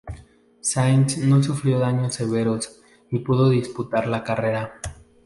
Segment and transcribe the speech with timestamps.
[0.61, 4.81] Sainz no sufrió daños severos y pudo disputar la carrera.